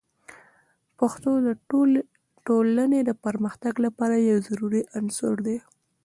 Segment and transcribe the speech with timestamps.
[0.99, 1.47] پښتو د
[2.47, 5.57] ټولنې د پرمختګ لپاره یو ضروري عنصر دی.